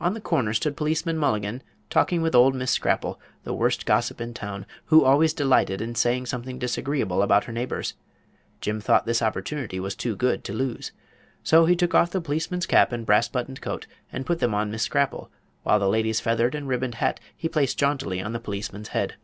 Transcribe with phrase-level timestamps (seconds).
[0.00, 4.32] On the corner stood Policeman Mulligan, talking with old Miss Scrapple, the worst gossip in
[4.32, 7.92] town, who always delighted in saying something disagreeable about her neighbors.
[8.62, 10.92] Jim thought this opportunity was too good to lose.
[11.44, 14.70] So he took off the policeman's cap and brass buttoned coat and put them on
[14.70, 15.30] Miss Scrapple,
[15.62, 19.16] while the lady's feathered and ribboned hat he placed jauntily upon the policeman's head.